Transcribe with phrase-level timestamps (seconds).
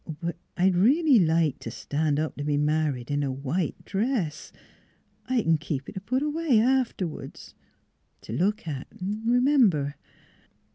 [0.23, 4.51] But I I'd redly like t' stan' up t' be married in a white dress.
[5.27, 7.53] I c'n keep it put away, afterwards
[8.21, 9.93] t' look at, V r'member."